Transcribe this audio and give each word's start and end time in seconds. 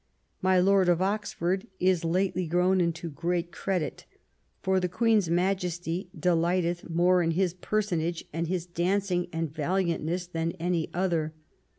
My 0.41 0.57
Lord 0.59 0.89
of 0.89 0.99
Oxford 0.99 1.67
is 1.79 2.03
lately 2.03 2.47
grown 2.47 2.81
into 2.81 3.07
great 3.07 3.51
credit: 3.51 4.07
for 4.59 4.79
the 4.79 4.89
Queen's 4.89 5.29
Majesty 5.29 6.09
delighteth 6.19 6.89
more 6.89 7.21
in 7.21 7.29
his 7.37 7.53
personage, 7.53 8.25
and 8.33 8.47
his 8.47 8.65
dancing, 8.65 9.27
and 9.31 9.53
valiantness, 9.53 10.25
than 10.25 10.53
any 10.53 10.89
other. 10.91 11.35